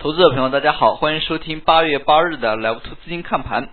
[0.00, 3.68] 投资者朋友，大家好，欢迎收听八月八日的 Live 图资金看盘。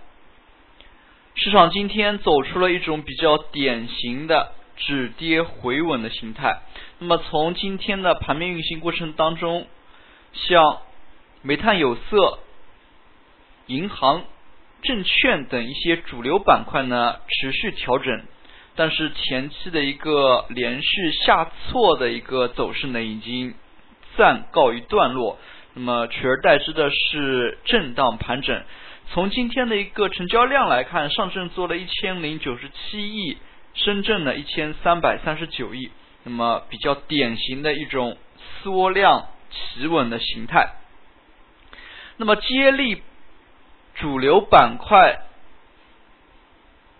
[1.36, 6.62] 市场今天走出了一种比较典型的止跌回稳的形态。
[6.98, 9.68] 那么从今天的盘面运行过程当中，
[10.32, 10.78] 像
[11.42, 12.40] 煤炭、有色、
[13.66, 14.24] 银行、
[14.82, 18.24] 证券等一些主流板块呢持续调整，
[18.74, 23.54] 但是前期的一个连续下挫的一个走势呢已经
[24.16, 25.38] 暂告一段落。
[25.78, 28.62] 那么取而代之的是震荡盘整。
[29.12, 33.36] 从今天的一个成交量来看，上证做了一千零九十七亿，
[33.74, 35.90] 深圳呢一千三百三十九亿。
[36.24, 38.16] 那么比较典型的一种
[38.62, 40.76] 缩量企稳的形态。
[42.16, 43.02] 那么接力
[43.96, 45.20] 主流板块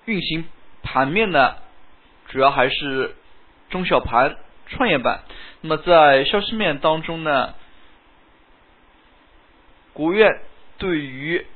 [0.04, 0.44] 运行
[0.82, 1.56] 盘面呢，
[2.28, 3.16] 主要还是
[3.70, 4.36] 中小盘、
[4.66, 5.22] 创业板。
[5.62, 7.54] 那么在消息面当中呢？
[9.96, 10.30] 国务院
[10.76, 11.46] 对于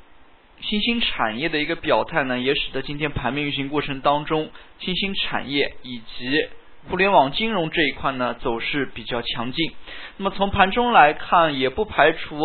[0.62, 6.48] 新兴产业的一个表态呢，也使得今天盘面运行过程当中，新兴产业以及
[6.88, 9.72] 互联网金融这一块呢走势比较强劲。
[10.16, 12.40] 那么从盘中来看，也不排除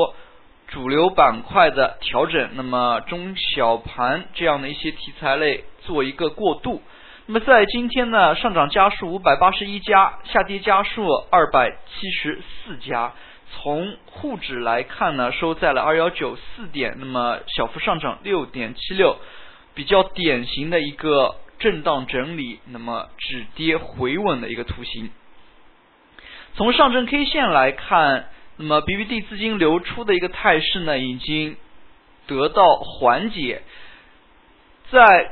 [0.68, 6.82] 主流板块的调整，那么中小盘这样的一些题材类做一个过渡。
[7.26, 13.14] 那么在今天呢，上涨家数五百八十一家，下跌家数二百七十四家。
[13.56, 19.18] 从沪指来看呢，收在了二幺九四点，那么小幅上涨六点七六，
[19.74, 25.10] 比较典型的一个震荡整理，那么止跌回稳的一个图形。
[26.54, 31.58] 从上证 K 线来看，那么 BBD 资金流出的一个态势呢，已经
[32.28, 33.64] 得到缓解。
[34.92, 35.32] 在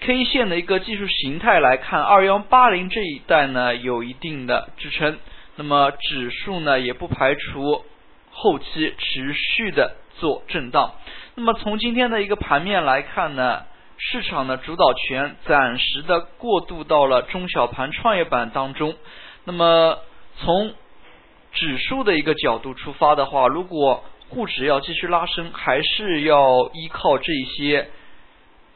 [0.00, 5.18] K 线的一个技术形态来看，二幺八零这一带呢，有一定的支撑。
[5.56, 7.84] 那么指数呢也不排除
[8.30, 10.94] 后期持续的做震荡。
[11.36, 13.64] 那么从今天的一个盘面来看呢，
[13.98, 18.94] 市场的主导权暂时的过渡到了中小盘创业板当中。
[19.44, 19.98] 那么
[20.38, 20.74] 从
[21.52, 27.88] 指数的一个角度出发的话，如果沪指要继续拉升，还是要依靠这些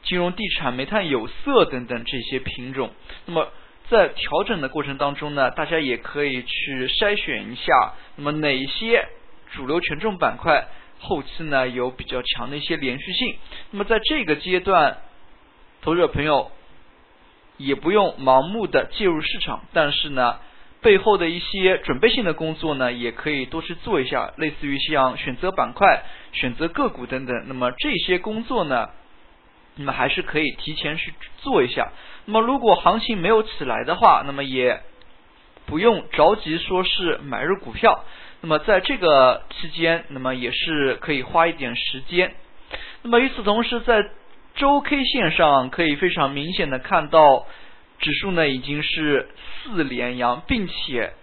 [0.03, 2.91] 金融、地产、煤炭、有色等等这些品种。
[3.25, 3.49] 那么
[3.89, 9.07] 在调整的过程当中呢，大家也可以去筛选一下，那么哪一些
[9.51, 10.67] 主流权重板块
[10.99, 13.35] 后期呢有比较强的一些连续性？
[13.71, 14.97] 那么在这个阶段，
[15.81, 16.51] 投资者朋友
[17.57, 20.37] 也不用盲目的介入市场，但是呢，
[20.81, 27.43] 背后的一些准备性的工作呢，也可以多去做一下，类似于像选择板块、选择个股等等。
[27.47, 28.89] 那么这些工作呢？
[29.79, 31.93] 那么还是可以提前去做一下。
[32.25, 34.81] 那么如果行情没有起来的话，那么也
[35.65, 38.03] 不用着急说是买入股票。
[38.41, 42.35] 那么在这个期间，那么也是可以花一点时间。
[43.03, 44.03] 那么与此同时，在
[44.55, 47.45] 周 K 线上可以非常明显的看到，
[47.99, 49.29] 指数呢已经是
[49.63, 51.13] 四连阳，并且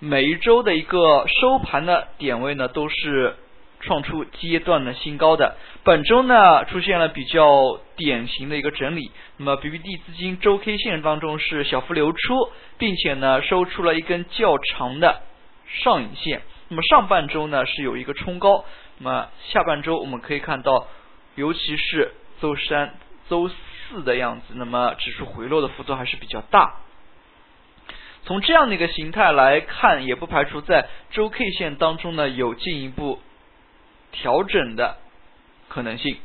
[0.00, 3.36] 每一周的一个收盘的点位呢都是。
[3.84, 15.20] 创出阶段的新高的，本周呢出现了比较典型的一个整理，那么 BBD 资金周 K 线当中是小幅流出，并且呢收出了一根较长的
[15.66, 18.64] 上影线，那么上半周呢是有一个冲高，
[18.98, 20.86] 那么下半周我们可以看到，
[21.34, 22.94] 尤其是周三、
[23.28, 26.76] 周四的样子，那么指数回落的幅度还是比较大。
[28.22, 33.20] 从这样的一个形态来看，也不排除在周 K 线当中呢有进一步。
[34.14, 34.96] 调整的
[35.68, 36.16] 可能性。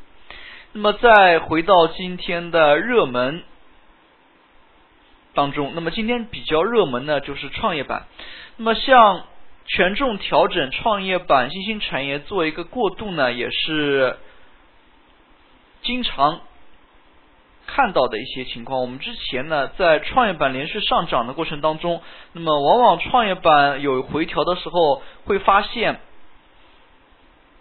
[0.71, 3.43] 那么再回到今天的热门
[5.33, 8.05] 当中，那么今天比较热门呢就是创业板。
[8.57, 9.23] 那么像
[9.65, 14.17] 权重调整、创业板、新兴产业做一个过渡呢，也是
[15.81, 16.41] 经常
[17.65, 18.81] 看到的一些情况。
[18.81, 25.99] 我们之前呢在创业板连续上涨的过程当中，那么往往创业板有回调的时候，会发现。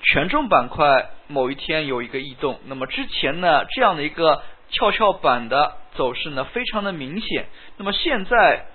[0.03, 7.47] 权重板块某一天有一个异动，那么之前呢这样的一个跷跷板的走势呢非常的明显，
[7.77, 8.67] 那么现在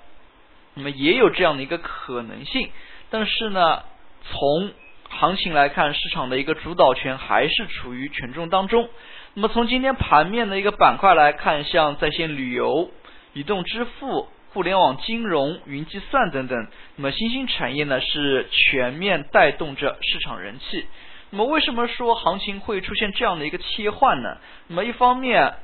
[0.75, 2.70] 那么也有这样的一个可能性，
[3.10, 3.84] 但是呢
[4.24, 4.72] 从
[5.10, 8.90] 行情来看，市场的一个主导权还是处于权重当中。
[9.36, 12.90] 那么从今天盘面的一个板块来看，像在线旅游、
[13.34, 20.86] 移动支付、互联网金融、云计算等等，那么新兴产业呢是全面带动着市场人气。
[21.35, 24.38] 那么为什么说行情会出现这样的一个切换呢？
[24.68, 25.56] 那么一方面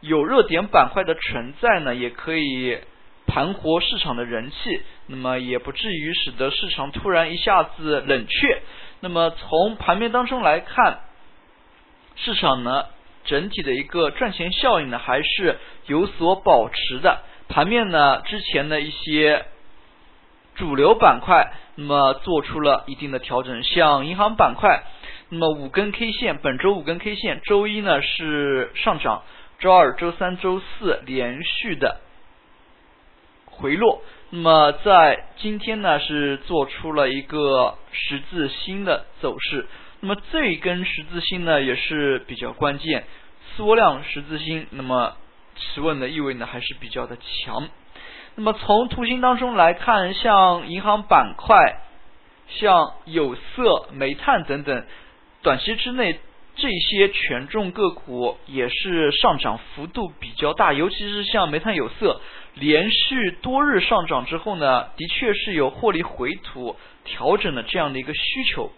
[0.00, 2.78] 有热点板块的存在呢，也可以
[3.26, 8.60] 盘活市场的人气，那么也不至于使得市场突然一下子冷却。
[9.00, 10.98] 那么从盘面当中来看，
[12.16, 12.84] 市场呢
[13.24, 17.22] 整体的一个赚钱效应呢还是有所保持的。
[17.48, 19.46] 盘面呢之前的一些
[20.54, 24.84] 主流板块，那么做出了一定的调整，像银行板块，
[25.30, 29.22] 那么五根 K 线，本周五根 K 线，周一呢是上涨，
[29.58, 32.00] 周二、周三、周四连续的
[33.46, 34.02] 回落。
[34.30, 39.66] 那么在今天呢，是做出了一个十字星的走势。
[40.00, 43.04] 那么这一根十字星呢，也是比较关键，
[43.56, 44.66] 缩量十字星。
[44.70, 45.16] 那么
[45.56, 47.68] 企稳的意味呢，还是比较的强。
[48.34, 51.80] 那么从图形当中来看，像银行板块、
[52.48, 54.84] 像有色、煤炭等等，
[55.44, 56.18] 短期之内
[56.56, 62.20] 这些权重个股也是上涨幅度比较大，尤其是像煤炭、有色。
[62.54, 68.72] 连续多日上涨之后呢，的确是有获利回吐调整的这样的一个需求。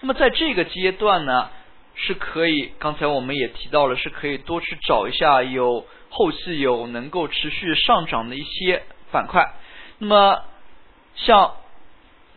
[0.00, 1.48] 那么在这个阶段呢，
[1.94, 9.54] 是可以，刚才我们也提到了，是可以多去找一下有后期有能够持续上涨的一些板块。
[9.98, 10.42] 那么
[11.14, 11.54] 像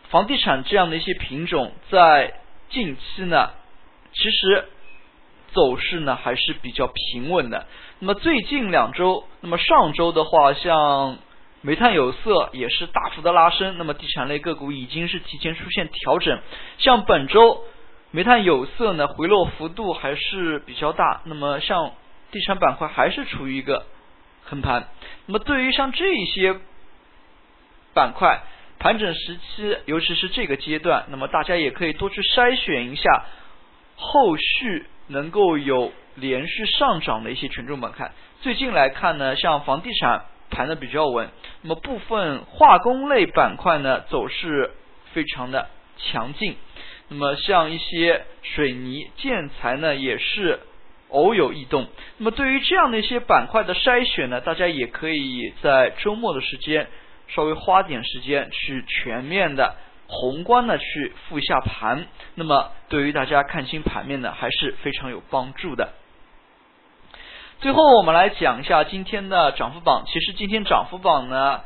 [0.08, 2.34] 房地产这样的一些品种，在
[2.72, 3.50] 近期呢，
[4.12, 4.68] 其实。
[5.54, 7.66] 走势呢还是比较平稳的。
[7.98, 11.18] 那么最近两周，那么上周的话，像
[11.60, 13.76] 煤炭、有色也是大幅的拉升。
[13.76, 16.40] 那么地产类个股已经是提前出现调整。
[16.78, 17.64] 像本周
[18.12, 21.20] 煤炭、有色呢回落幅度还是比较大。
[21.24, 21.92] 那么像
[22.30, 23.84] 地产板块还是处于一个
[24.44, 24.88] 横盘。
[25.26, 26.58] 那么对于像这些
[27.92, 28.40] 板块
[28.82, 33.24] 盘整时期，尤其是这个阶段，那么大家也可以多去筛选一下
[33.96, 34.86] 后续。
[35.08, 41.28] 能够有连续上涨的一些权重板块，最近来看呢，像房地产盘的比较稳，
[41.60, 44.70] 那么部分化工类板块呢走势
[45.12, 45.68] 非常的
[45.98, 46.56] 强劲，
[47.08, 50.60] 那么像一些水泥建材呢也是
[51.08, 51.88] 偶有异动，
[52.18, 56.86] 那么对于这样的一些板块的筛选呢，大家也可以在周末的时间
[57.34, 59.76] 稍微花点时间去全面的。
[60.14, 65.94] 宏观的去复一下盘，那么对于大家看清盘面呢，还是非常有帮助的。
[67.60, 70.04] 最后我们来讲一下今天的涨幅榜。
[70.06, 71.62] 其实今天涨幅榜呢，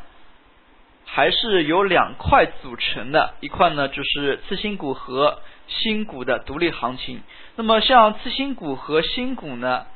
[1.04, 7.22] 还是由两块组成的，一块呢就是次新股和新股的独立行情。
[7.56, 9.86] 那么像次新股和新股呢，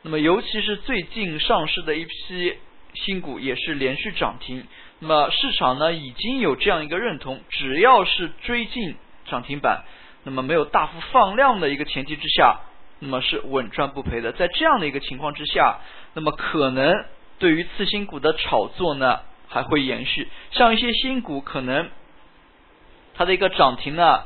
[0.00, 2.56] 那么尤其是最近上市的一批
[2.94, 4.66] 新股，也是连续涨停。
[5.00, 9.84] 那么市场呢已经有这样一个认同，只要是追进涨停板，
[10.24, 12.60] 那么没有大幅放量的一个前提之下，
[12.98, 14.32] 那么是稳赚不赔的。
[14.32, 15.78] 在这样的一个情况之下，
[16.12, 16.94] 那么可能
[17.38, 21.88] 对于次新股的炒作呢还会延续，像一些新股可能
[23.14, 24.24] 它的一个涨停呢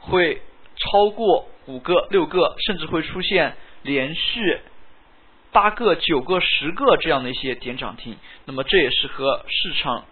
[0.00, 0.42] 会
[0.76, 4.60] 超过五个、六个，甚至会出现连续。
[5.52, 10.04] 八个、九个、十个这样的一些点涨停，那么这也是和市场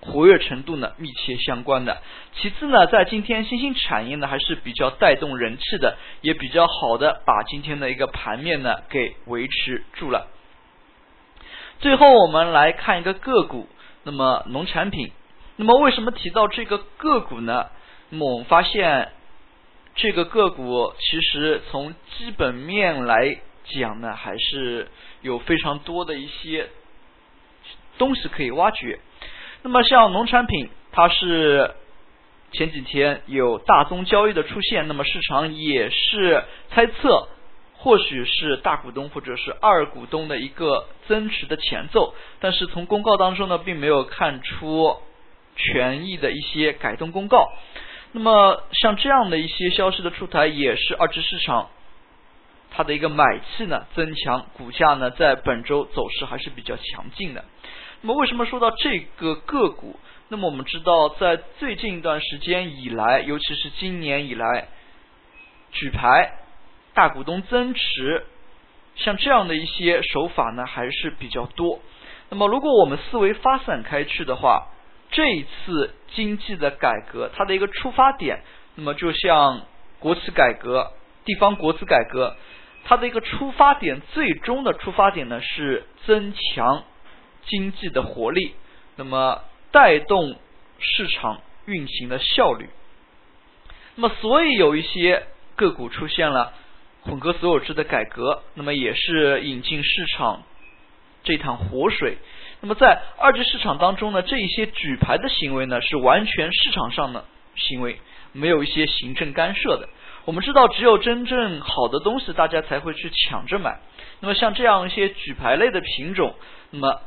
[0.00, 2.02] 活跃程度呢密切相关的。
[2.34, 10.26] 其次呢，在今天新兴产业呢还是比较带动人气的，也比较好的把今天的一个盘面呢给维持住了。
[11.78, 13.68] 最后我们来看一个个股，
[14.02, 15.12] 那么农产品。
[15.54, 17.66] 那么为什么提到这个个股呢？
[18.08, 19.12] 那么我们发现
[19.94, 23.40] 这个个股其实从基本面来。
[23.64, 24.88] 讲呢，还是
[25.20, 26.68] 有非常多的一些
[27.98, 28.98] 东西可以挖掘。
[29.62, 31.74] 那么像农产品，它是
[32.52, 37.28] 前几天有大宗交易的出现，那么市场也是猜测，
[37.76, 42.14] 或许是大股东或者是二股东的一个增持的前奏。
[42.40, 44.96] 但是从公告当中呢，并没有看出
[45.54, 47.52] 权益的一些改动公告。
[48.12, 51.70] 那么像这样的一些消息的出台，也是二级市场。
[52.74, 57.44] 它的一个买气呢增强，股价呢在本周走势还是比较强劲的。
[58.00, 60.00] 那么为什么说到这个个股？
[60.28, 64.68] 那么我们知道，在最近一段时间以来，尤其是今年以来，
[65.72, 66.32] 举牌、
[66.94, 68.24] 大股东增持，
[68.96, 71.80] 像这样的一些手法呢还是比较多。
[72.30, 74.68] 那么如果我们思维发散开去的话，
[75.10, 78.42] 这一次经济的改革，它的一个出发点，
[78.76, 79.66] 那么就像
[79.98, 80.92] 国企改革、
[81.26, 82.34] 地方国资改革。
[82.84, 86.84] 它的一个出发点，最终的出发点呢是增强
[87.46, 88.54] 经济的活力，
[88.96, 90.36] 那么带动
[90.78, 92.68] 市场运行的效率。
[93.94, 96.52] 那么，所以有一些个股出现了
[97.02, 100.42] 混合所有制的改革，那么也是引进市场
[101.22, 102.18] 这趟活水。
[102.60, 107.24] 那么，在二级市场当中呢，这一些举牌的行为呢，是完全市场上的
[107.54, 108.00] 行为，
[108.32, 109.88] 没有一些行政干涉的。
[110.24, 113.80] 我们知道，只有真正好的东西，大家才会去抢着买。
[114.20, 116.36] 那么像这样一些举牌类的品种，
[116.70, 117.00] 那么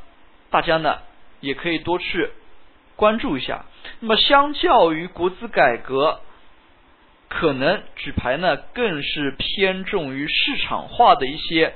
[0.49, 0.99] 大家呢
[1.39, 2.29] 也可以多去
[2.97, 3.65] 关注一下。
[4.01, 6.19] 那么相较于国资改革，
[7.29, 11.73] 可能举牌呢更是偏重于市场化的一些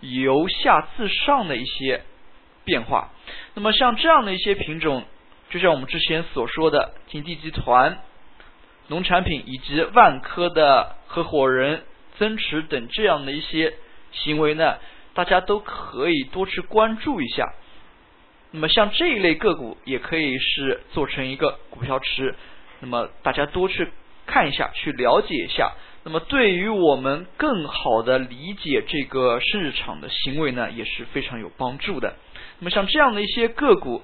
[0.00, 2.02] 由下自上的一些
[2.64, 3.10] 变化。
[3.54, 5.04] 那么像这样的一些品种，
[5.48, 8.00] 就像我们之前所说的金地集团。
[8.88, 11.84] 农产品以及万科的合伙人
[12.18, 13.72] 增持等这样的一些
[14.12, 14.76] 行为呢，
[15.14, 17.54] 大家都可以多去关注一下。
[18.50, 22.34] 那么像这一类个股也可以是做成一个股票池，
[22.80, 23.90] 那么大家多去
[24.26, 25.72] 看一下，去了解一下。
[26.04, 32.16] 那么对于我们更好的理解这个市场的行为呢，也是非常有帮助的。
[32.58, 34.02] 那么像这样的一些个股。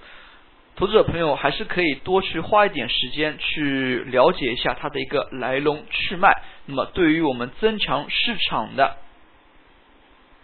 [0.76, 8.96] 投资者朋友还是可以多去花一点时间去了解一下它的一个来龙去脉，那么对于我们增强市场的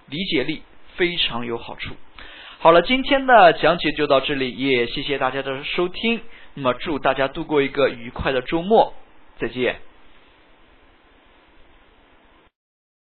[0.09, 0.63] 理解力
[0.97, 1.95] 非常有好处。
[2.59, 6.21] 好了，今天的讲解就到这里，也谢谢大家的收听。
[6.55, 8.95] 那么祝大家度过一个愉快的周末，
[9.39, 9.77] 再见。